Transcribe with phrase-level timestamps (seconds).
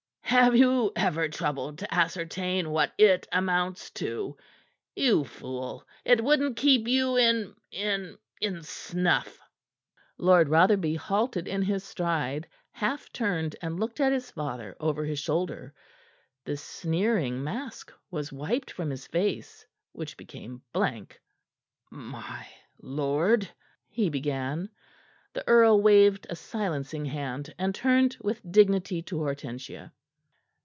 [0.41, 4.37] "Have you ever troubled to ascertain what it amounts to?
[4.95, 9.41] You fool, it wouldn't keep you in in in snuff!"
[10.17, 15.19] Lord Rotherby halted in his stride, half turned and looked at his father over his
[15.19, 15.73] shoulder.
[16.45, 21.19] The sneering mask was wiped from his face, which became blank.
[21.89, 22.47] "My
[22.81, 23.49] lord"
[23.89, 24.69] he began.
[25.33, 29.91] The earl waved a silencing hand, and turned with dignity to Hortensia.